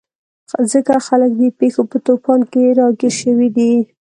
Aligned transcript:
ځکه 0.71 0.93
خلک 1.07 1.31
د 1.39 1.41
پېښو 1.59 1.81
په 1.91 1.97
توپان 2.05 2.39
کې 2.51 2.63
راګیر 2.79 3.13
شوي 3.21 3.49
دي. 3.57 3.71